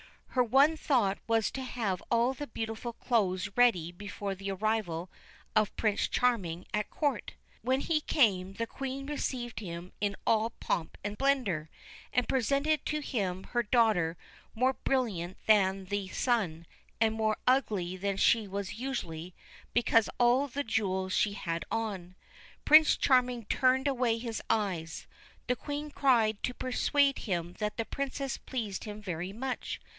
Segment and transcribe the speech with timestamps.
[0.29, 5.11] Her one thought was to have all the beautiful clothes ready before the arrival
[5.55, 7.33] of Prince Charming at court.
[7.61, 11.69] When he came the Queen received him in all pomp and splendour,
[12.13, 14.17] and presented to him her daughter
[14.55, 16.65] more brilliant than the sun,
[17.01, 19.35] and more ugly than she was usually,
[19.73, 22.15] because of all the jewels she had on.
[22.65, 25.05] Prince Charming turned away his eyes;
[25.47, 29.79] the Queen tried to persuade him that the Princess pleased him very much.